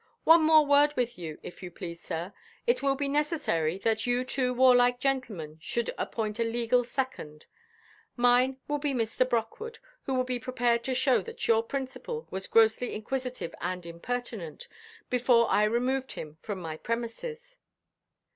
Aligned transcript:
"One 0.23 0.41
more 0.41 0.65
word 0.65 0.95
with 0.97 1.19
you, 1.19 1.37
if 1.43 1.61
you 1.61 1.69
please, 1.69 2.01
sir. 2.01 2.33
It 2.65 2.81
will 2.81 2.95
be 2.95 3.07
necessary 3.07 3.77
that 3.77 4.07
you 4.07 4.25
two 4.25 4.51
warlike 4.51 4.99
gentlemen 4.99 5.59
should 5.61 5.93
appoint 5.95 6.39
a 6.39 6.43
legal 6.43 6.83
second. 6.83 7.45
Mine 8.15 8.57
will 8.67 8.79
be 8.79 8.95
Mr. 8.95 9.29
Brockwood, 9.29 9.77
who 10.05 10.15
will 10.15 10.23
be 10.23 10.39
prepared 10.39 10.83
to 10.85 10.95
show 10.95 11.21
that 11.21 11.47
your 11.47 11.61
principal 11.61 12.25
was 12.31 12.47
grossly 12.47 12.95
inquisitive 12.95 13.53
and 13.61 13.85
impertinent, 13.85 14.67
before 15.11 15.47
I 15.51 15.65
removed 15.65 16.13
him 16.13 16.39
from 16.41 16.59
my 16.59 16.77
premises." 16.77 17.59